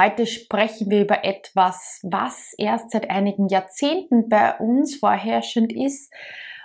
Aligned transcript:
Heute 0.00 0.26
sprechen 0.26 0.88
wir 0.88 1.02
über 1.02 1.24
etwas, 1.24 2.00
was 2.02 2.54
erst 2.56 2.90
seit 2.90 3.10
einigen 3.10 3.48
Jahrzehnten 3.48 4.30
bei 4.30 4.56
uns 4.56 4.96
vorherrschend 4.96 5.74
ist 5.74 6.10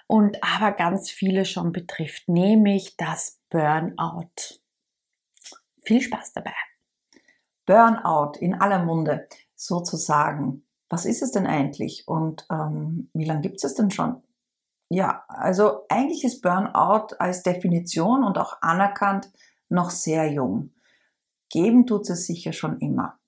und 0.08 0.38
aber 0.42 0.72
ganz 0.72 1.10
viele 1.12 1.44
schon 1.44 1.74
betrifft, 1.74 2.30
nämlich 2.30 2.96
das 2.96 3.42
Burnout. 3.50 4.32
Viel 5.84 6.00
Spaß 6.00 6.32
dabei. 6.32 6.54
Burnout 7.66 8.40
in 8.40 8.56
aller 8.56 8.86
Munde 8.86 9.28
sozusagen. 9.54 10.66
Was 10.88 11.06
ist 11.06 11.22
es 11.22 11.32
denn 11.32 11.46
eigentlich 11.46 12.08
und 12.08 12.46
ähm, 12.50 13.10
wie 13.14 13.26
lange 13.26 13.42
gibt 13.42 13.62
es 13.62 13.76
denn 13.76 13.92
schon? 13.92 14.24
Ja, 14.88 15.26
also 15.28 15.82
eigentlich 15.90 16.24
ist 16.24 16.42
Burnout 16.42 17.16
als 17.20 17.44
Definition 17.44 18.24
und 18.24 18.38
auch 18.38 18.62
anerkannt 18.62 19.30
noch 19.68 19.90
sehr 19.90 20.32
jung. 20.32 20.72
Geben 21.50 21.86
tut 21.86 22.10
es 22.10 22.28
sicher 22.28 22.54
schon 22.54 22.80
immer. 22.80 23.20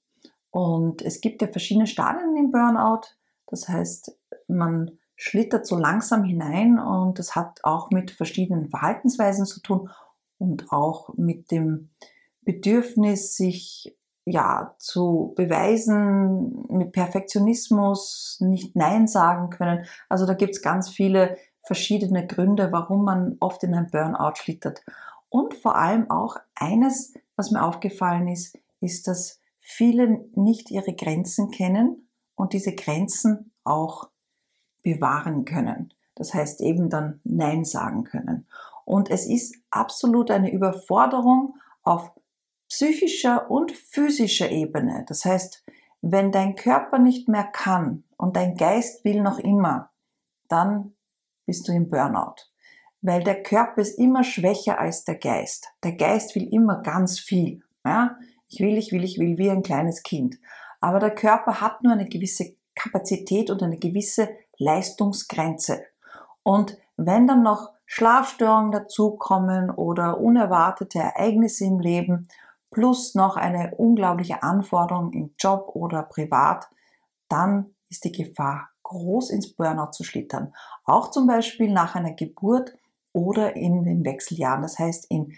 Und 0.58 1.04
es 1.04 1.22
gibt 1.22 1.44
ja 1.44 1.48
verschiedene 1.48 1.86
Stadien 1.86 2.36
im 2.36 2.50
Burnout. 2.50 3.02
Das 3.46 3.70
heißt, 3.70 4.18
man 4.48 4.98
schlittert 5.16 5.68
so 5.68 5.78
langsam 5.78 6.24
hinein 6.24 6.80
und 6.80 7.20
das 7.20 7.36
hat 7.36 7.60
auch 7.62 7.92
mit 7.92 8.10
verschiedenen 8.10 8.68
Verhaltensweisen 8.68 9.46
zu 9.46 9.62
tun 9.62 9.92
und 10.40 10.72
auch 10.72 11.14
mit 11.16 11.52
dem 11.52 11.92
Bedürfnis, 12.42 13.38
sich 13.38 13.96
ja 14.26 14.74
zu 14.80 15.34
beweisen, 15.36 16.66
mit 16.70 16.92
Perfektionismus 16.92 18.40
nicht 18.40 18.76
Nein 18.76 19.08
sagen 19.08 19.52
können. 19.52 19.86
Also 20.10 20.26
da 20.26 20.34
gibt 20.34 20.56
es 20.56 20.64
ganz 20.64 20.90
viele 20.90 21.38
verschiedene 21.68 22.26
Gründe, 22.26 22.72
warum 22.72 23.06
man 23.06 23.38
oft 23.42 23.62
in 23.62 23.76
ein 23.76 23.92
Burnout 23.92 24.38
schlittert. 24.38 24.82
Und 25.30 25.54
vor 25.54 25.76
allem 25.76 26.10
auch 26.10 26.38
eines, 26.56 27.14
was 27.36 27.52
mir 27.52 27.64
aufgefallen 27.64 28.28
ist, 28.28 28.58
ist, 28.82 29.08
dass 29.08 29.40
viele 29.70 30.26
nicht 30.36 30.72
ihre 30.72 30.94
Grenzen 30.94 31.52
kennen 31.52 32.10
und 32.36 32.54
diese 32.54 32.74
Grenzen 32.74 33.52
auch 33.64 34.10
bewahren 34.84 35.44
können. 35.44 35.94
Das 36.16 36.34
heißt 36.34 36.62
eben 36.62 36.90
dann 36.90 37.20
Nein 37.24 37.66
sagen 37.66 38.04
können. 38.04 38.48
Und 38.86 39.10
es 39.10 39.28
ist 39.28 39.58
absolut 39.70 40.32
eine 40.32 40.52
Überforderung 40.52 41.56
auf 41.84 42.12
psychischer 42.70 43.52
und 43.52 43.72
physischer 43.72 44.50
Ebene. 44.50 45.06
Das 45.08 45.26
heißt, 45.26 45.66
wenn 46.02 46.32
dein 46.32 46.56
Körper 46.56 47.00
nicht 47.00 47.28
mehr 47.28 47.44
kann 47.44 48.04
und 48.18 48.36
dein 48.38 48.56
Geist 48.56 49.04
will 49.04 49.22
noch 49.22 49.40
immer, 49.40 49.92
dann 50.48 50.96
bist 51.46 51.68
du 51.68 51.74
im 51.74 51.90
Burnout 51.90 52.36
weil 53.02 53.24
der 53.24 53.44
Körper 53.44 53.82
ist 53.82 53.98
immer 53.98 54.24
schwächer 54.24 54.80
als 54.80 55.06
der 55.06 55.16
Geist. 55.16 55.70
Der 55.84 55.94
Geist 55.94 56.36
will 56.36 56.52
immer 56.52 56.82
ganz 56.82 57.20
viel. 57.20 57.64
Ja? 57.86 58.18
Ich 58.50 58.60
will, 58.60 58.78
ich 58.78 58.92
will, 58.92 59.04
ich 59.04 59.20
will, 59.20 59.38
wie 59.38 59.50
ein 59.50 59.64
kleines 59.64 60.04
Kind. 60.04 60.38
Aber 60.80 61.00
der 61.00 61.14
Körper 61.14 61.62
hat 61.62 61.84
nur 61.84 61.94
eine 61.94 62.08
gewisse 62.08 62.56
Kapazität 62.76 63.50
und 63.50 63.62
eine 63.64 63.78
gewisse 63.78 64.30
Leistungsgrenze. 64.58 65.84
Und 66.44 66.78
wenn 66.96 67.28
dann 67.28 67.44
noch 67.44 67.72
Schlafstörungen 67.86 68.72
dazukommen 68.72 69.70
oder 69.70 70.20
unerwartete 70.20 71.00
Ereignisse 71.00 71.66
im 71.66 71.80
Leben 71.80 72.28
plus 72.72 73.16
noch 73.16 73.38
eine 73.38 73.76
unglaubliche 73.76 74.44
Anforderung 74.44 75.14
im 75.14 75.34
Job 75.40 75.72
oder 75.74 76.04
privat, 76.04 76.68
dann 77.30 77.74
ist 77.90 78.04
die 78.04 78.12
Gefahr 78.12 78.70
groß 78.84 79.30
ins 79.32 79.54
Burnout 79.54 79.92
zu 79.92 80.04
schlittern. 80.04 80.54
Auch 80.86 81.12
zum 81.12 81.28
Beispiel 81.28 81.72
nach 81.72 81.96
einer 81.96 82.14
Geburt 82.14 82.76
oder 83.14 83.56
in 83.56 83.84
den 83.84 84.06
Wechseljahren. 84.06 84.62
Das 84.62 84.80
heißt, 84.80 85.10
in 85.10 85.34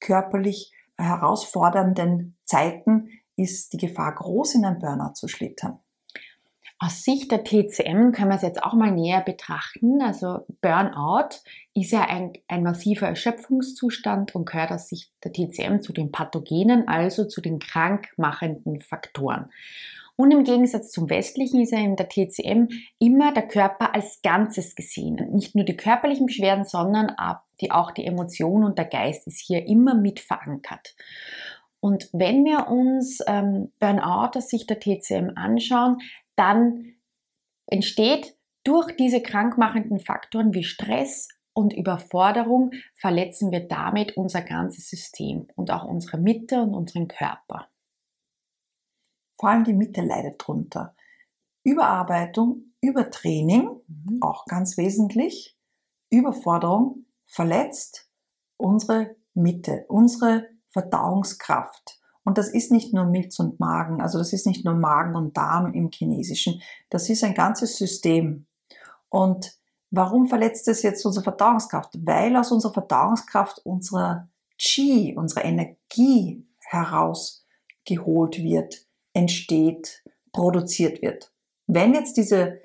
körperlich 0.00 0.72
herausfordernden 0.98 2.36
Zeiten 2.44 3.08
ist 3.36 3.72
die 3.72 3.78
Gefahr 3.78 4.14
groß, 4.14 4.56
in 4.56 4.64
ein 4.64 4.78
Burnout 4.78 5.14
zu 5.14 5.28
schlittern. 5.28 5.80
Aus 6.78 7.02
Sicht 7.02 7.30
der 7.30 7.44
TCM 7.44 8.12
können 8.12 8.30
wir 8.30 8.36
es 8.36 8.42
jetzt 8.42 8.62
auch 8.62 8.74
mal 8.74 8.90
näher 8.90 9.22
betrachten. 9.22 10.02
Also 10.02 10.44
Burnout 10.60 11.36
ist 11.72 11.92
ja 11.92 12.02
ein, 12.02 12.32
ein 12.48 12.62
massiver 12.62 13.06
Erschöpfungszustand 13.06 14.34
und 14.34 14.44
gehört 14.44 14.72
aus 14.72 14.88
Sicht 14.88 15.12
der 15.22 15.32
TCM 15.32 15.80
zu 15.80 15.92
den 15.92 16.10
Pathogenen, 16.10 16.88
also 16.88 17.24
zu 17.24 17.40
den 17.40 17.58
krankmachenden 17.58 18.80
Faktoren. 18.80 19.50
Und 20.16 20.30
im 20.30 20.44
Gegensatz 20.44 20.90
zum 20.90 21.10
westlichen 21.10 21.60
ist 21.60 21.72
ja 21.72 21.78
in 21.78 21.96
der 21.96 22.08
TCM 22.08 22.68
immer 23.00 23.32
der 23.32 23.48
Körper 23.48 23.94
als 23.94 24.22
Ganzes 24.22 24.76
gesehen. 24.76 25.16
Nicht 25.32 25.56
nur 25.56 25.64
die 25.64 25.76
körperlichen 25.76 26.26
Beschwerden, 26.26 26.64
sondern 26.64 27.10
auch 27.70 27.90
die 27.90 28.04
Emotion 28.04 28.62
und 28.64 28.78
der 28.78 28.84
Geist 28.84 29.26
ist 29.26 29.40
hier 29.40 29.66
immer 29.66 29.94
mit 29.94 30.20
verankert. 30.20 30.94
Und 31.80 32.08
wenn 32.12 32.44
wir 32.44 32.68
uns 32.68 33.20
ähm, 33.26 33.72
Burnout 33.78 34.38
aus 34.38 34.48
Sicht 34.48 34.70
der 34.70 34.80
TCM 34.80 35.32
anschauen, 35.34 35.98
dann 36.36 36.94
entsteht 37.66 38.36
durch 38.62 38.96
diese 38.96 39.20
krankmachenden 39.20 39.98
Faktoren 39.98 40.54
wie 40.54 40.64
Stress 40.64 41.28
und 41.52 41.72
Überforderung 41.72 42.72
verletzen 42.94 43.52
wir 43.52 43.60
damit 43.60 44.16
unser 44.16 44.42
ganzes 44.42 44.88
System 44.88 45.48
und 45.56 45.70
auch 45.70 45.84
unsere 45.84 46.18
Mitte 46.18 46.62
und 46.62 46.74
unseren 46.74 47.06
Körper. 47.08 47.68
Vor 49.36 49.50
allem 49.50 49.64
die 49.64 49.74
Mitte 49.74 50.02
leidet 50.02 50.36
drunter. 50.38 50.94
Überarbeitung, 51.64 52.74
Übertraining, 52.80 53.68
mhm. 53.86 54.22
auch 54.22 54.44
ganz 54.46 54.76
wesentlich, 54.76 55.56
Überforderung 56.10 57.06
verletzt 57.26 58.08
unsere 58.56 59.16
Mitte, 59.32 59.84
unsere 59.88 60.48
Verdauungskraft. 60.70 61.98
Und 62.22 62.38
das 62.38 62.48
ist 62.48 62.70
nicht 62.70 62.94
nur 62.94 63.04
Milz 63.04 63.38
und 63.38 63.60
Magen, 63.60 64.00
also 64.00 64.18
das 64.18 64.32
ist 64.32 64.46
nicht 64.46 64.64
nur 64.64 64.74
Magen 64.74 65.14
und 65.14 65.36
Darm 65.36 65.72
im 65.72 65.90
Chinesischen, 65.90 66.62
das 66.88 67.08
ist 67.10 67.24
ein 67.24 67.34
ganzes 67.34 67.76
System. 67.76 68.46
Und 69.08 69.58
warum 69.90 70.28
verletzt 70.28 70.68
es 70.68 70.82
jetzt 70.82 71.04
unsere 71.04 71.24
Verdauungskraft? 71.24 71.94
Weil 72.04 72.36
aus 72.36 72.50
unserer 72.50 72.72
Verdauungskraft 72.72 73.60
unserer 73.64 74.28
Qi, 74.58 75.14
unsere 75.16 75.42
Energie 75.42 76.46
herausgeholt 76.60 78.42
wird 78.42 78.83
entsteht, 79.14 80.04
produziert 80.32 81.00
wird. 81.00 81.32
Wenn 81.66 81.94
jetzt 81.94 82.18
diese, 82.18 82.60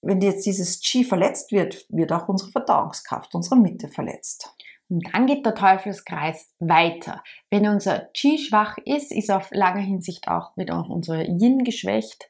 wenn 0.00 0.20
jetzt 0.22 0.46
dieses 0.46 0.80
Qi 0.80 1.04
verletzt 1.04 1.52
wird, 1.52 1.84
wird 1.90 2.12
auch 2.12 2.28
unsere 2.28 2.50
Verdauungskraft, 2.50 3.34
unsere 3.34 3.56
Mitte 3.56 3.88
verletzt. 3.88 4.54
Und 4.88 5.08
dann 5.12 5.26
geht 5.26 5.46
der 5.46 5.54
Teufelskreis 5.54 6.50
weiter. 6.58 7.22
Wenn 7.50 7.66
unser 7.66 8.10
Qi 8.14 8.38
schwach 8.38 8.78
ist, 8.84 9.12
ist 9.12 9.30
auf 9.30 9.50
lange 9.50 9.80
Hinsicht 9.80 10.28
auch 10.28 10.56
wird 10.56 10.70
auch 10.70 10.88
unser 10.88 11.22
Yin 11.22 11.64
geschwächt. 11.64 12.28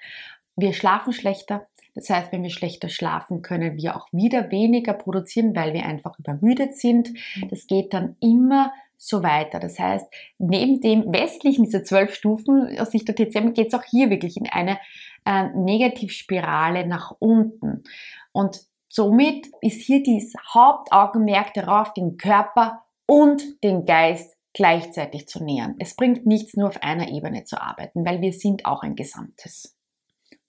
Wir 0.56 0.72
schlafen 0.72 1.12
schlechter. 1.12 1.66
Das 1.94 2.08
heißt, 2.08 2.32
wenn 2.32 2.42
wir 2.42 2.50
schlechter 2.50 2.88
schlafen, 2.88 3.42
können 3.42 3.76
wir 3.76 3.96
auch 3.96 4.08
wieder 4.12 4.50
weniger 4.50 4.94
produzieren, 4.94 5.54
weil 5.54 5.74
wir 5.74 5.84
einfach 5.84 6.19
übermüdet 6.19 6.76
sind. 6.76 7.12
Das 7.50 7.66
geht 7.66 7.92
dann 7.92 8.16
immer 8.20 8.72
so 9.02 9.24
weiter. 9.24 9.58
Das 9.58 9.78
heißt, 9.80 10.06
neben 10.38 10.80
dem 10.80 11.12
westlichen, 11.12 11.64
diese 11.64 11.82
zwölf 11.82 12.14
Stufen 12.14 12.78
aus 12.78 12.92
Sicht 12.92 13.08
der 13.08 13.16
TCM, 13.16 13.52
geht 13.52 13.69
es 13.69 13.75
auch 13.75 13.82
hier 13.82 14.10
wirklich 14.10 14.37
in 14.37 14.49
eine 14.49 14.78
äh, 15.25 15.49
Negativspirale 15.54 16.87
nach 16.87 17.12
unten. 17.19 17.82
Und 18.31 18.60
somit 18.88 19.49
ist 19.60 19.82
hier 19.82 20.04
dieses 20.04 20.34
Hauptaugenmerk 20.54 21.52
darauf, 21.54 21.93
den 21.94 22.16
Körper 22.16 22.84
und 23.06 23.43
den 23.64 23.87
Geist 23.87 24.37
gleichzeitig 24.52 25.26
zu 25.26 25.43
nähern. 25.43 25.75
Es 25.81 25.96
bringt 25.96 26.25
nichts, 26.25 26.55
nur 26.55 26.69
auf 26.69 26.82
einer 26.82 27.08
Ebene 27.08 27.43
zu 27.43 27.60
arbeiten, 27.60 28.06
weil 28.06 28.20
wir 28.20 28.32
sind 28.32 28.66
auch 28.66 28.82
ein 28.82 28.94
Gesamtes. 28.94 29.76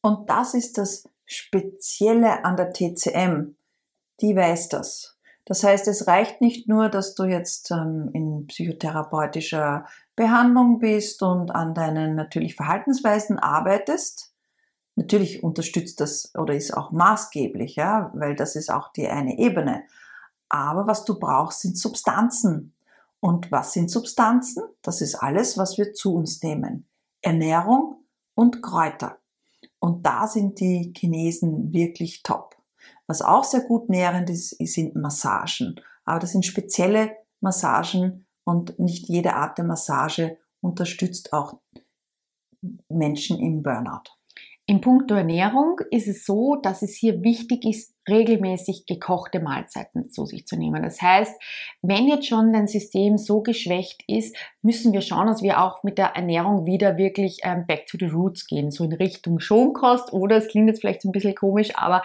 Und 0.02 0.30
das 0.30 0.54
ist 0.54 0.78
das 0.78 1.10
Spezielle 1.26 2.46
an 2.46 2.56
der 2.56 2.72
TCM. 2.72 3.56
Die 4.22 4.36
weiß 4.36 4.70
das. 4.70 5.13
Das 5.46 5.64
heißt, 5.64 5.88
es 5.88 6.08
reicht 6.08 6.40
nicht 6.40 6.70
nur, 6.70 6.90
dass 6.90 7.16
du 7.16 7.24
jetzt 7.24 7.72
ähm, 7.72 8.10
in 8.14 8.48
psychotherapeutischer 8.48 9.86
Behandlung 10.16 10.80
bist 10.80 11.22
und 11.22 11.52
an 11.52 11.74
deinen 11.74 12.16
natürlich 12.16 12.56
Verhaltensweisen 12.56 13.40
arbeitest. 13.40 14.34
Natürlich 14.96 15.44
unterstützt 15.44 16.00
das 16.00 16.34
oder 16.36 16.54
ist 16.54 16.76
auch 16.76 16.92
maßgeblich, 16.92 17.76
ja, 17.76 18.12
weil 18.14 18.36
das 18.36 18.56
ist 18.56 18.72
auch 18.72 18.94
die 18.94 19.08
eine 19.08 19.38
Ebene. 19.38 19.84
Aber 20.50 20.88
was 20.88 21.04
du 21.04 21.20
brauchst, 21.20 21.62
sind 21.62 21.78
Substanzen. 21.78 22.74
Und 23.20 23.52
was 23.52 23.74
sind 23.74 23.90
Substanzen? 23.90 24.64
Das 24.82 25.02
ist 25.02 25.16
alles, 25.16 25.58
was 25.58 25.78
wir 25.78 25.94
zu 25.94 26.14
uns 26.14 26.44
nehmen. 26.44 26.88
Ernährung 27.22 28.06
und 28.36 28.62
Kräuter. 28.62 29.18
Und 29.80 30.06
da 30.06 30.28
sind 30.28 30.60
die 30.60 30.94
Chinesen 30.96 31.74
wirklich 31.74 32.22
top. 32.22 32.56
Was 33.08 33.22
auch 33.22 33.44
sehr 33.44 33.62
gut 33.62 33.90
nährend 33.90 34.30
ist, 34.30 34.56
sind 34.60 34.96
Massagen. 34.96 35.80
Aber 36.06 36.20
das 36.20 36.32
sind 36.32 36.46
spezielle 36.46 37.16
Massagen 37.42 38.26
und 38.44 38.80
nicht 38.80 39.10
jede 39.10 39.36
Art 39.36 39.58
der 39.58 39.66
Massage 39.66 40.38
unterstützt 40.62 41.34
auch 41.34 41.60
Menschen 42.90 43.40
im 43.40 43.62
Burnout. 43.64 44.10
In 44.66 44.80
puncto 44.80 45.16
Ernährung 45.16 45.80
ist 45.92 46.08
es 46.08 46.26
so, 46.26 46.56
dass 46.56 46.82
es 46.82 46.96
hier 46.96 47.22
wichtig 47.22 47.66
ist, 47.66 47.93
regelmäßig 48.08 48.86
gekochte 48.86 49.40
Mahlzeiten 49.40 50.10
zu 50.10 50.26
sich 50.26 50.46
zu 50.46 50.58
nehmen. 50.58 50.84
Das 50.84 51.02
heißt, 51.02 51.34
wenn 51.82 52.08
jetzt 52.08 52.28
schon 52.28 52.54
dein 52.54 52.68
System 52.68 53.18
so 53.18 53.42
geschwächt 53.42 54.04
ist, 54.08 54.36
müssen 54.62 54.94
wir 54.94 55.02
schauen, 55.02 55.28
dass 55.28 55.44
wir 55.44 55.62
auch 55.62 55.84
mit 55.84 55.98
der 55.98 56.16
Ernährung 56.16 56.66
wieder 56.66 56.98
wirklich 56.98 57.40
ähm, 57.44 57.66
back 57.68 57.86
to 57.88 57.98
the 58.00 58.06
roots 58.06 58.48
gehen, 58.48 58.72
so 58.72 58.84
in 58.84 58.94
Richtung 58.94 59.40
Schonkost 59.40 60.14
oder 60.14 60.38
es 60.38 60.48
klingt 60.48 60.68
jetzt 60.68 60.82
vielleicht 60.82 61.04
ein 61.06 61.12
bisschen 61.12 61.36
komisch, 61.36 61.76
aber 61.76 62.02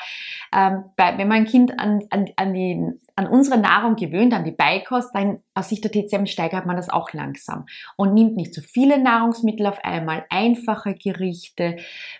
ähm, 0.54 0.84
bei, 0.96 1.16
wenn 1.18 1.28
man 1.28 1.38
ein 1.38 1.44
Kind 1.46 1.78
an, 1.78 2.02
an, 2.10 2.26
an, 2.36 2.54
die, 2.54 2.84
an 3.14 3.26
unsere 3.26 3.58
Nahrung 3.58 3.96
gewöhnt, 3.96 4.34
an 4.34 4.44
die 4.44 4.50
Beikost, 4.50 5.14
dann 5.14 5.38
aus 5.54 5.68
Sicht 5.68 5.84
der 5.84 5.92
TCM 5.92 6.26
steigert 6.26 6.66
man 6.66 6.76
das 6.76 6.88
auch 6.88 7.12
langsam 7.12 7.66
und 7.96 8.14
nimmt 8.14 8.36
nicht 8.36 8.54
zu 8.54 8.60
so 8.60 8.66
viele 8.66 9.00
Nahrungsmittel 9.00 9.66
auf 9.66 9.84
einmal, 9.84 10.24
einfache 10.30 10.94
Gerichte, 10.94 11.76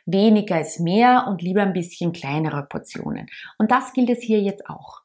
weniger 0.07 0.61
ist 0.61 0.81
mehr 0.81 1.27
und 1.29 1.43
lieber 1.43 1.63
ein 1.63 1.73
bisschen 1.73 2.13
kleinere 2.13 2.63
Portionen. 2.65 3.29
Und 3.59 3.68
und 3.69 3.73
das 3.73 3.93
gilt 3.93 4.09
es 4.09 4.23
hier 4.23 4.41
jetzt 4.41 4.67
auch. 4.69 5.03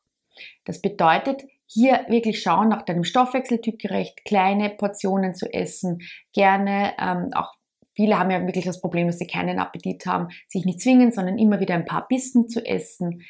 Das 0.63 0.81
bedeutet, 0.81 1.44
hier 1.65 2.06
wirklich 2.07 2.42
schauen, 2.42 2.69
nach 2.69 2.83
deinem 2.83 3.04
Stoffwechseltyp 3.04 3.77
gerecht, 3.77 4.24
kleine 4.24 4.69
Portionen 4.69 5.33
zu 5.33 5.51
essen, 5.54 6.00
gerne 6.33 6.94
ähm, 6.98 7.31
auch 7.33 7.54
Viele 7.95 8.18
haben 8.18 8.31
ja 8.31 8.44
wirklich 8.44 8.65
das 8.65 8.81
Problem, 8.81 9.06
dass 9.06 9.19
sie 9.19 9.27
keinen 9.27 9.60
Appetit 9.60 10.07
haben, 10.07 10.30
sich 10.48 10.65
nicht 10.65 10.81
zwingen, 10.81 11.12
sondern 11.12 11.38
immer 11.38 11.60
wieder 11.60 11.75
ein 11.75 11.86
paar 11.86 12.07
Bissen 12.07 12.50
zu 12.50 12.65
essen. 12.65 13.21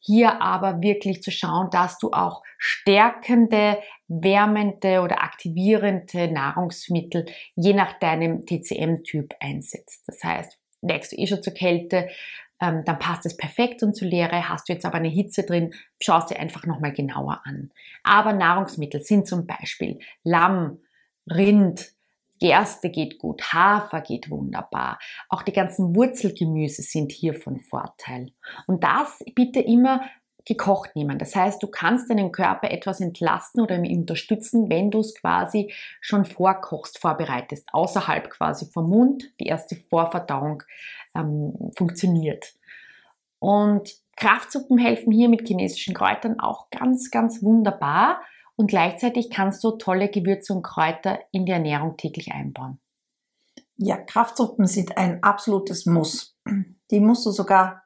Hier 0.00 0.42
aber 0.42 0.82
wirklich 0.82 1.22
zu 1.22 1.30
schauen, 1.30 1.70
dass 1.70 1.98
du 1.98 2.10
auch 2.10 2.42
stärkende, 2.58 3.78
wärmende 4.08 5.00
oder 5.00 5.22
aktivierende 5.22 6.26
Nahrungsmittel 6.26 7.26
je 7.54 7.72
nach 7.72 7.96
deinem 8.00 8.44
TCM-Typ 8.44 9.32
einsetzt. 9.38 10.08
Das 10.08 10.24
heißt, 10.24 10.58
neigst 10.80 11.12
du 11.12 11.16
eh 11.16 11.28
schon 11.28 11.42
zur 11.44 11.54
Kälte, 11.54 12.08
ähm, 12.60 12.84
dann 12.84 12.98
passt 12.98 13.26
es 13.26 13.36
perfekt 13.36 13.82
und 13.82 13.94
zur 13.94 14.08
Leere. 14.08 14.48
Hast 14.48 14.68
du 14.68 14.72
jetzt 14.72 14.84
aber 14.84 14.96
eine 14.96 15.08
Hitze 15.08 15.42
drin, 15.42 15.74
schaust 16.00 16.30
dir 16.30 16.38
einfach 16.38 16.66
nochmal 16.66 16.92
genauer 16.92 17.40
an. 17.44 17.70
Aber 18.02 18.32
Nahrungsmittel 18.32 19.00
sind 19.00 19.26
zum 19.26 19.46
Beispiel 19.46 19.98
Lamm, 20.22 20.78
Rind, 21.30 21.92
Gerste 22.40 22.90
geht 22.90 23.18
gut, 23.18 23.52
Hafer 23.52 24.00
geht 24.00 24.28
wunderbar. 24.28 24.98
Auch 25.28 25.42
die 25.42 25.52
ganzen 25.52 25.94
Wurzelgemüse 25.94 26.82
sind 26.82 27.12
hier 27.12 27.34
von 27.34 27.60
Vorteil. 27.60 28.32
Und 28.66 28.84
das 28.84 29.24
bitte 29.34 29.60
immer 29.60 30.02
gekocht 30.46 30.94
nehmen. 30.94 31.18
Das 31.18 31.34
heißt, 31.34 31.62
du 31.62 31.68
kannst 31.68 32.10
deinen 32.10 32.32
Körper 32.32 32.70
etwas 32.70 33.00
entlasten 33.00 33.62
oder 33.62 33.82
ihm 33.82 34.00
unterstützen, 34.00 34.68
wenn 34.68 34.90
du 34.90 35.00
es 35.00 35.14
quasi 35.14 35.72
schon 36.00 36.24
vorkochst, 36.24 36.98
vorbereitest, 36.98 37.68
außerhalb 37.72 38.28
quasi 38.28 38.66
vom 38.66 38.90
Mund, 38.90 39.32
die 39.40 39.46
erste 39.46 39.76
Vorverdauung 39.76 40.62
ähm, 41.14 41.72
funktioniert. 41.76 42.54
Und 43.38 43.94
Kraftsuppen 44.16 44.78
helfen 44.78 45.12
hier 45.12 45.28
mit 45.28 45.46
chinesischen 45.46 45.94
Kräutern 45.94 46.40
auch 46.40 46.70
ganz, 46.70 47.10
ganz 47.10 47.42
wunderbar. 47.42 48.20
Und 48.56 48.68
gleichzeitig 48.68 49.30
kannst 49.30 49.64
du 49.64 49.72
tolle 49.72 50.08
Gewürze 50.08 50.54
und 50.54 50.62
Kräuter 50.62 51.18
in 51.32 51.44
die 51.44 51.52
Ernährung 51.52 51.96
täglich 51.96 52.32
einbauen. 52.32 52.80
Ja, 53.76 53.96
Kraftsuppen 53.96 54.66
sind 54.66 54.96
ein 54.96 55.22
absolutes 55.22 55.86
Muss. 55.86 56.38
Die 56.90 57.00
musst 57.00 57.26
du 57.26 57.30
sogar, 57.30 57.82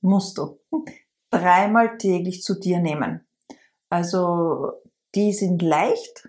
musst 0.00 0.38
du, 0.38 0.60
dreimal 1.30 1.98
täglich 1.98 2.42
zu 2.42 2.58
dir 2.58 2.78
nehmen. 2.78 3.26
Also 3.88 4.72
die 5.14 5.32
sind 5.32 5.62
leicht, 5.62 6.28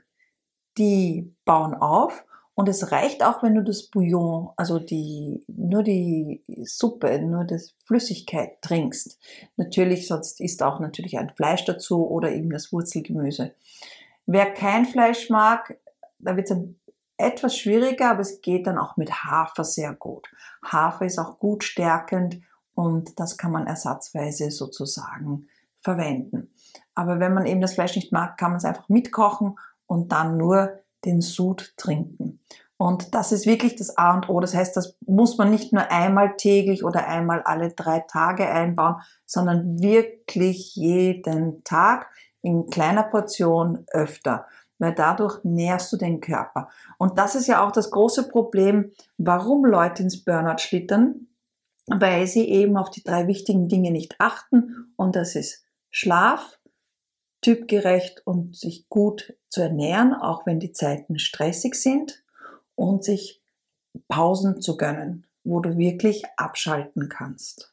die 0.77 1.35
bauen 1.45 1.75
auf 1.75 2.24
und 2.55 2.69
es 2.69 2.93
reicht 2.93 3.21
auch, 3.21 3.43
wenn 3.43 3.53
du 3.53 3.63
das 3.63 3.83
Bouillon, 3.83 4.49
also 4.55 4.79
die, 4.79 5.43
nur 5.47 5.83
die 5.83 6.41
Suppe, 6.63 7.19
nur 7.19 7.43
das 7.43 7.75
Flüssigkeit 7.83 8.61
trinkst. 8.61 9.19
Natürlich, 9.57 10.07
sonst 10.07 10.39
isst 10.39 10.63
auch 10.63 10.79
natürlich 10.79 11.17
ein 11.17 11.29
Fleisch 11.35 11.65
dazu 11.65 12.07
oder 12.07 12.31
eben 12.31 12.49
das 12.49 12.71
Wurzelgemüse. 12.71 13.53
Wer 14.25 14.53
kein 14.53 14.85
Fleisch 14.85 15.29
mag, 15.29 15.77
da 16.17 16.37
wird 16.37 16.49
es 16.49 16.57
etwas 17.17 17.57
schwieriger, 17.57 18.11
aber 18.11 18.21
es 18.21 18.39
geht 18.39 18.67
dann 18.67 18.77
auch 18.77 18.95
mit 18.95 19.11
Hafer 19.25 19.65
sehr 19.65 19.93
gut. 19.93 20.29
Hafer 20.63 21.05
ist 21.05 21.19
auch 21.19 21.39
gut 21.39 21.65
stärkend 21.65 22.39
und 22.73 23.19
das 23.19 23.37
kann 23.37 23.51
man 23.51 23.67
ersatzweise 23.67 24.49
sozusagen 24.49 25.49
verwenden. 25.79 26.53
Aber 26.93 27.19
wenn 27.19 27.33
man 27.33 27.45
eben 27.45 27.61
das 27.61 27.73
Fleisch 27.73 27.97
nicht 27.97 28.13
mag, 28.13 28.37
kann 28.37 28.51
man 28.51 28.57
es 28.57 28.65
einfach 28.65 28.87
mitkochen 28.87 29.59
und 29.87 30.13
dann 30.13 30.37
nur 30.37 30.79
den 31.05 31.21
Sud 31.21 31.73
trinken. 31.77 32.39
Und 32.77 33.15
das 33.15 33.31
ist 33.31 33.45
wirklich 33.45 33.75
das 33.75 33.97
A 33.97 34.13
und 34.15 34.27
O. 34.29 34.39
Das 34.39 34.53
heißt, 34.53 34.75
das 34.75 34.97
muss 35.05 35.37
man 35.37 35.49
nicht 35.49 35.71
nur 35.71 35.89
einmal 35.91 36.35
täglich 36.35 36.83
oder 36.83 37.07
einmal 37.07 37.41
alle 37.43 37.71
drei 37.71 38.01
Tage 38.01 38.49
einbauen, 38.49 38.97
sondern 39.25 39.81
wirklich 39.81 40.75
jeden 40.75 41.63
Tag 41.63 42.09
in 42.41 42.69
kleiner 42.69 43.03
Portion 43.03 43.85
öfter, 43.91 44.45
weil 44.77 44.93
dadurch 44.93 45.43
nährst 45.43 45.91
du 45.93 45.97
den 45.97 46.19
Körper. 46.19 46.69
Und 46.97 47.17
das 47.17 47.35
ist 47.35 47.47
ja 47.47 47.65
auch 47.65 47.71
das 47.71 47.91
große 47.91 48.27
Problem, 48.27 48.91
warum 49.17 49.65
Leute 49.65 50.03
ins 50.03 50.23
Burnout 50.23 50.59
schlittern, 50.59 51.27
weil 51.87 52.27
sie 52.27 52.49
eben 52.49 52.75
auf 52.75 52.89
die 52.89 53.03
drei 53.03 53.27
wichtigen 53.27 53.69
Dinge 53.69 53.91
nicht 53.91 54.15
achten. 54.19 54.93
Und 54.97 55.15
das 55.15 55.35
ist 55.35 55.63
Schlaf, 55.91 56.59
typgerecht 57.45 58.25
und 58.25 58.55
sich 58.55 58.89
gut 58.89 59.35
zu 59.49 59.61
ernähren, 59.61 60.15
auch 60.15 60.47
wenn 60.47 60.59
die 60.59 60.71
Zeiten 60.71 61.19
stressig 61.19 61.75
sind 61.75 62.23
und 62.73 63.03
sich 63.03 63.43
Pausen 64.07 64.61
zu 64.61 64.77
gönnen, 64.77 65.27
wo 65.43 65.59
du 65.59 65.77
wirklich 65.77 66.23
abschalten 66.37 67.07
kannst. 67.07 67.71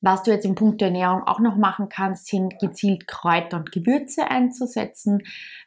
Was 0.00 0.22
du 0.22 0.30
jetzt 0.30 0.46
im 0.46 0.54
Punkt 0.54 0.80
der 0.80 0.88
Ernährung 0.88 1.24
auch 1.24 1.40
noch 1.40 1.56
machen 1.56 1.90
kannst, 1.90 2.26
sind 2.26 2.58
gezielt 2.58 3.06
Kräuter 3.06 3.58
und 3.58 3.70
Gewürze 3.70 4.30
einzusetzen, 4.30 5.22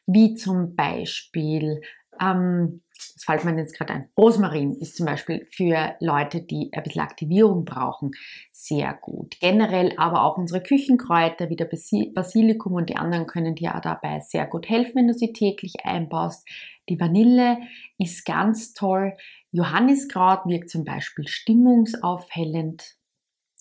wie 0.08 0.34
zum 0.34 0.76
Beispiel 0.76 1.82
ähm, 2.20 2.82
das 3.14 3.24
fällt 3.24 3.46
mir 3.46 3.58
jetzt 3.58 3.78
gerade 3.78 3.94
ein. 3.94 4.10
Rosmarin 4.18 4.74
ist 4.74 4.98
zum 4.98 5.06
Beispiel 5.06 5.48
für 5.52 5.96
Leute, 6.00 6.42
die 6.42 6.72
ein 6.74 6.84
bisschen 6.84 7.02
Aktivierung 7.02 7.66
brauchen, 7.66 8.12
sehr 8.52 8.94
gut. 8.94 9.38
Generell 9.40 9.94
aber 9.98 10.24
auch 10.24 10.38
unsere 10.38 10.62
Küchenkräuter 10.62 11.50
wie 11.50 11.56
der 11.56 11.70
Basilikum 12.14 12.74
und 12.74 12.90
die 12.90 12.98
anderen 12.98 13.28
können 13.28 13.56
dir 13.56 13.76
auch 13.76 13.82
dabei 13.82 14.20
sehr 14.20 14.48
gut 14.48 14.70
helfen, 14.70 14.96
wenn 14.96 15.08
du 15.08 15.14
sie 15.14 15.34
täglich 15.34 15.86
einbaust. 15.86 16.48
Die 16.90 17.00
Vanille 17.00 17.58
ist 17.98 18.26
ganz 18.26 18.74
toll. 18.74 19.14
Johanniskraut 19.52 20.46
wirkt 20.46 20.70
zum 20.70 20.84
Beispiel 20.84 21.28
stimmungsaufhellend. 21.28 22.96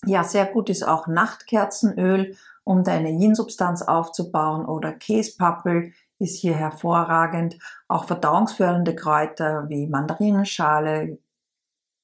Ja, 0.07 0.25
sehr 0.25 0.47
gut 0.47 0.69
ist 0.69 0.83
auch 0.83 1.07
Nachtkerzenöl, 1.07 2.37
um 2.65 2.85
deine 2.85 3.11
Yin-Substanz 3.11 3.83
aufzubauen 3.83 4.67
oder 4.67 4.93
Käspappel 4.93 5.93
ist 6.19 6.39
hier 6.41 6.55
hervorragend. 6.55 7.59
Auch 7.89 8.05
verdauungsfördernde 8.05 8.95
Kräuter 8.95 9.69
wie 9.69 9.87
Mandarinenschale, 9.87 11.19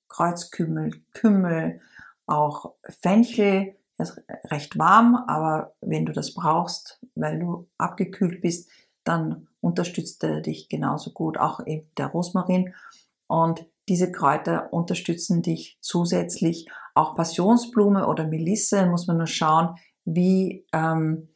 Kreuzkümmel, 0.08 0.90
Kümmel, 1.14 1.80
auch 2.26 2.74
Fenchel, 2.88 3.74
ist 3.98 4.22
recht 4.46 4.78
warm, 4.78 5.24
aber 5.26 5.74
wenn 5.80 6.06
du 6.06 6.12
das 6.12 6.34
brauchst, 6.34 7.00
weil 7.14 7.38
du 7.38 7.68
abgekühlt 7.78 8.40
bist, 8.40 8.70
dann 9.04 9.48
unterstützt 9.60 10.24
er 10.24 10.40
dich 10.40 10.68
genauso 10.68 11.12
gut, 11.12 11.38
auch 11.38 11.66
eben 11.66 11.88
der 11.96 12.06
Rosmarin. 12.06 12.74
Und 13.26 13.66
diese 13.88 14.10
Kräuter 14.12 14.72
unterstützen 14.72 15.42
dich 15.42 15.78
zusätzlich. 15.80 16.68
Auch 16.94 17.14
Passionsblume 17.14 18.06
oder 18.06 18.26
Melisse 18.26 18.86
muss 18.86 19.06
man 19.06 19.18
nur 19.18 19.26
schauen, 19.26 19.76
wie 20.04 20.64
ähm, 20.72 21.28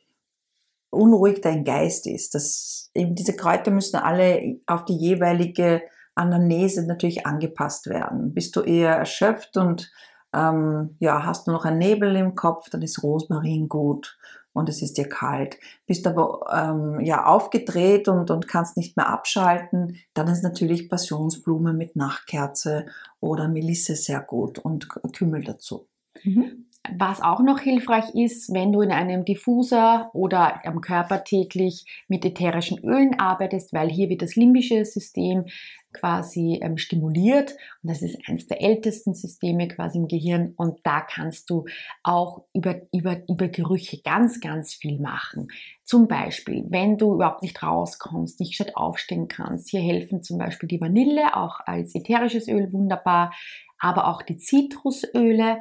unruhig 0.95 1.41
dein 1.41 1.65
Geist 1.65 2.07
ist. 2.07 2.35
Das, 2.35 2.91
eben 2.95 3.15
diese 3.15 3.35
Kräuter 3.35 3.71
müssen 3.71 3.97
alle 3.97 4.59
auf 4.67 4.85
die 4.85 4.97
jeweilige 4.97 5.83
Anamnese 6.15 6.87
natürlich 6.87 7.27
angepasst 7.27 7.89
werden. 7.89 8.35
Bist 8.35 8.57
du 8.57 8.61
eher 8.61 8.97
erschöpft 8.97 9.57
und 9.57 9.91
ähm, 10.35 10.97
ja, 10.99 11.25
hast 11.25 11.47
du 11.47 11.53
noch 11.53 11.65
einen 11.65 11.79
Nebel 11.79 12.17
im 12.17 12.35
Kopf, 12.35 12.71
dann 12.71 12.83
ist 12.83 13.03
Rosmarin 13.03 13.69
gut 13.69 14.19
und 14.53 14.69
es 14.69 14.83
ist 14.83 14.97
dir 14.97 15.09
kalt. 15.09 15.59
Bist 15.87 16.07
aber 16.07 16.47
ähm, 16.53 17.01
ja 17.01 17.27
aufgedreht 17.27 18.09
und, 18.09 18.31
und 18.31 18.49
kannst 18.49 18.77
nicht 18.77 18.97
mehr 18.97 19.09
abschalten, 19.09 19.97
dann 20.15 20.29
ist 20.29 20.43
natürlich 20.43 20.89
Passionsblume 20.89 21.73
mit 21.73 21.97
Nachtkerze 21.97 22.87
oder 23.21 23.49
Melisse 23.49 23.97
sehr 23.97 24.21
gut 24.21 24.59
und 24.59 24.89
Kümmel 25.13 25.45
dazu. 25.45 25.89
Mhm. 26.23 26.67
Was 26.93 27.23
auch 27.23 27.41
noch 27.41 27.61
hilfreich 27.61 28.14
ist, 28.14 28.53
wenn 28.53 28.71
du 28.71 28.83
in 28.83 28.93
einem 28.93 29.25
Diffuser 29.25 30.11
oder 30.12 30.67
am 30.67 30.83
Körper 30.83 31.25
täglich 31.25 32.05
mit 32.09 32.26
ätherischen 32.26 32.79
Ölen 32.85 33.19
arbeitest, 33.19 33.73
weil 33.73 33.88
hier 33.88 34.11
wird 34.11 34.21
das 34.21 34.37
limbische 34.37 34.85
System 34.85 35.47
quasi 35.95 36.59
ähm, 36.61 36.76
stimuliert 36.76 37.53
und 37.83 37.91
das 37.91 38.03
ist 38.03 38.19
eines 38.29 38.47
der 38.47 38.61
ältesten 38.61 39.14
Systeme 39.14 39.69
quasi 39.69 39.97
im 39.97 40.09
Gehirn 40.09 40.53
und 40.57 40.81
da 40.83 41.00
kannst 41.00 41.49
du 41.49 41.64
auch 42.03 42.45
über, 42.53 42.83
über, 42.93 43.23
über 43.29 43.49
Gerüche 43.49 44.03
ganz, 44.03 44.41
ganz 44.41 44.75
viel 44.75 45.00
machen. 45.00 45.49
Zum 45.85 46.07
Beispiel, 46.07 46.67
wenn 46.69 46.99
du 46.99 47.14
überhaupt 47.14 47.43
nicht 47.43 47.62
rauskommst, 47.62 48.41
nicht 48.41 48.57
statt 48.57 48.76
aufstehen 48.76 49.29
kannst, 49.29 49.71
hier 49.71 49.81
helfen 49.81 50.23
zum 50.23 50.37
Beispiel 50.37 50.69
die 50.69 50.81
Vanille, 50.81 51.37
auch 51.37 51.61
als 51.64 51.95
ätherisches 51.95 52.49
Öl 52.49 52.73
wunderbar, 52.73 53.33
aber 53.79 54.09
auch 54.09 54.23
die 54.23 54.37
Zitrusöle 54.37 55.61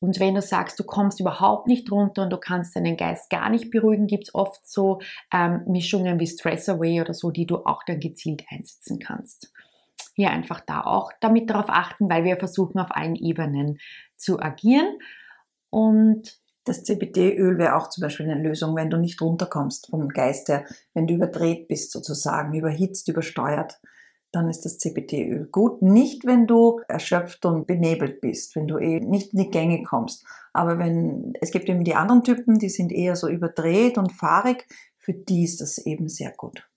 und 0.00 0.20
wenn 0.20 0.34
du 0.34 0.42
sagst, 0.42 0.78
du 0.78 0.84
kommst 0.84 1.18
überhaupt 1.18 1.66
nicht 1.66 1.90
runter 1.90 2.22
und 2.22 2.30
du 2.30 2.36
kannst 2.36 2.76
deinen 2.76 2.96
Geist 2.96 3.30
gar 3.30 3.50
nicht 3.50 3.70
beruhigen, 3.70 4.06
gibt 4.06 4.24
es 4.24 4.34
oft 4.34 4.66
so 4.68 5.00
ähm, 5.32 5.62
Mischungen 5.66 6.20
wie 6.20 6.26
Stress 6.26 6.68
Away 6.68 7.00
oder 7.00 7.14
so, 7.14 7.30
die 7.30 7.46
du 7.46 7.64
auch 7.64 7.82
dann 7.84 7.98
gezielt 7.98 8.44
einsetzen 8.50 9.00
kannst. 9.00 9.52
Hier 10.14 10.30
einfach 10.30 10.60
da 10.60 10.82
auch 10.82 11.12
damit 11.20 11.50
darauf 11.50 11.68
achten, 11.68 12.08
weil 12.08 12.24
wir 12.24 12.36
versuchen 12.36 12.78
auf 12.78 12.94
allen 12.94 13.16
Ebenen 13.16 13.78
zu 14.16 14.40
agieren. 14.40 14.98
Und 15.70 16.38
das 16.64 16.84
CBD-Öl 16.84 17.58
wäre 17.58 17.76
auch 17.76 17.88
zum 17.88 18.02
Beispiel 18.02 18.30
eine 18.30 18.40
Lösung, 18.40 18.76
wenn 18.76 18.90
du 18.90 18.98
nicht 18.98 19.20
runterkommst 19.20 19.88
vom 19.90 20.08
Geist 20.08 20.48
her, 20.48 20.64
wenn 20.94 21.06
du 21.06 21.14
überdreht 21.14 21.66
bist 21.66 21.90
sozusagen, 21.92 22.54
überhitzt, 22.54 23.08
übersteuert 23.08 23.80
dann 24.32 24.48
ist 24.48 24.64
das 24.64 24.78
CBD-Öl 24.78 25.48
gut. 25.50 25.82
Nicht, 25.82 26.26
wenn 26.26 26.46
du 26.46 26.80
erschöpft 26.88 27.46
und 27.46 27.66
benebelt 27.66 28.20
bist, 28.20 28.54
wenn 28.56 28.66
du 28.66 28.78
eh 28.78 29.00
nicht 29.00 29.32
in 29.32 29.40
die 29.40 29.50
Gänge 29.50 29.82
kommst. 29.82 30.24
Aber 30.52 30.78
wenn, 30.78 31.32
es 31.40 31.50
gibt 31.50 31.68
eben 31.68 31.84
die 31.84 31.94
anderen 31.94 32.24
Typen, 32.24 32.58
die 32.58 32.68
sind 32.68 32.92
eher 32.92 33.16
so 33.16 33.28
überdreht 33.28 33.96
und 33.96 34.12
fahrig, 34.12 34.66
für 34.98 35.14
die 35.14 35.44
ist 35.44 35.60
das 35.60 35.78
eben 35.78 36.08
sehr 36.08 36.32
gut. 36.36 36.68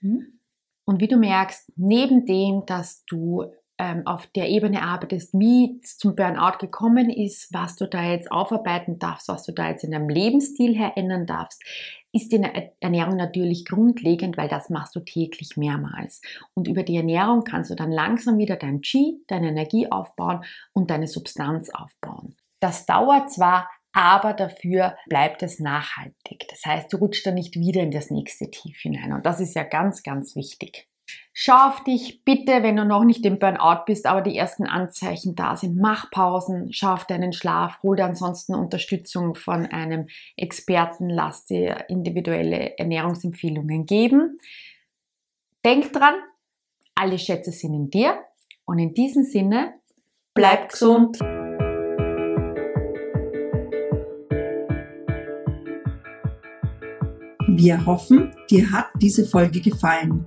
Hm? 0.00 0.38
Und 0.84 1.00
wie 1.00 1.08
du 1.08 1.16
merkst, 1.16 1.72
neben 1.76 2.26
dem, 2.26 2.64
dass 2.66 3.04
du 3.06 3.52
ähm, 3.80 4.06
auf 4.06 4.26
der 4.26 4.50
Ebene 4.50 4.82
arbeitest, 4.82 5.32
wie 5.32 5.80
es 5.82 5.96
zum 5.96 6.14
Burnout 6.14 6.58
gekommen 6.60 7.08
ist, 7.08 7.48
was 7.50 7.76
du 7.76 7.88
da 7.88 8.02
jetzt 8.02 8.30
aufarbeiten 8.30 8.98
darfst, 8.98 9.28
was 9.28 9.44
du 9.44 9.52
da 9.52 9.70
jetzt 9.70 9.84
in 9.84 9.92
deinem 9.92 10.10
Lebensstil 10.10 10.76
herändern 10.76 11.24
darfst, 11.24 11.64
ist 12.12 12.30
die 12.30 12.44
Ernährung 12.80 13.16
natürlich 13.16 13.64
grundlegend, 13.64 14.36
weil 14.36 14.48
das 14.48 14.68
machst 14.68 14.94
du 14.96 15.00
täglich 15.00 15.56
mehrmals. 15.56 16.20
Und 16.52 16.68
über 16.68 16.82
die 16.82 16.96
Ernährung 16.96 17.42
kannst 17.42 17.70
du 17.70 17.74
dann 17.74 17.90
langsam 17.90 18.36
wieder 18.36 18.56
dein 18.56 18.82
Qi, 18.82 19.24
deine 19.28 19.48
Energie 19.48 19.90
aufbauen 19.90 20.44
und 20.74 20.90
deine 20.90 21.06
Substanz 21.06 21.70
aufbauen. 21.70 22.36
Das 22.60 22.84
dauert 22.84 23.32
zwar, 23.32 23.70
aber 23.92 24.34
dafür 24.34 24.96
bleibt 25.08 25.42
es 25.42 25.58
nachhaltig. 25.58 26.46
Das 26.50 26.66
heißt, 26.66 26.92
du 26.92 26.98
rutschst 26.98 27.24
dann 27.24 27.34
nicht 27.34 27.56
wieder 27.56 27.80
in 27.80 27.92
das 27.92 28.10
nächste 28.10 28.50
Tief 28.50 28.78
hinein. 28.80 29.14
Und 29.14 29.24
das 29.24 29.40
ist 29.40 29.54
ja 29.54 29.62
ganz, 29.62 30.02
ganz 30.02 30.36
wichtig. 30.36 30.89
Schau 31.32 31.68
auf 31.68 31.84
dich 31.84 32.24
bitte, 32.24 32.64
wenn 32.64 32.76
du 32.76 32.84
noch 32.84 33.04
nicht 33.04 33.24
im 33.24 33.38
Burnout 33.38 33.84
bist, 33.86 34.06
aber 34.06 34.20
die 34.20 34.36
ersten 34.36 34.66
Anzeichen 34.66 35.36
da 35.36 35.56
sind. 35.56 35.76
Mach 35.76 36.10
Pausen, 36.10 36.72
schau 36.72 36.94
auf 36.94 37.04
deinen 37.06 37.32
Schlaf, 37.32 37.78
hol 37.82 37.96
dir 37.96 38.04
ansonsten 38.04 38.54
Unterstützung 38.54 39.36
von 39.36 39.66
einem 39.66 40.08
Experten, 40.36 41.08
lass 41.08 41.44
dir 41.44 41.84
individuelle 41.88 42.76
Ernährungsempfehlungen 42.78 43.86
geben. 43.86 44.38
Denk 45.64 45.92
dran, 45.92 46.14
alle 46.96 47.18
Schätze 47.18 47.52
sind 47.52 47.74
in 47.74 47.90
dir 47.90 48.18
und 48.64 48.80
in 48.80 48.92
diesem 48.92 49.22
Sinne, 49.22 49.74
bleib 50.34 50.70
gesund. 50.70 51.20
Wir 57.46 57.86
hoffen, 57.86 58.34
dir 58.50 58.70
hat 58.72 58.86
diese 58.96 59.24
Folge 59.24 59.60
gefallen. 59.60 60.26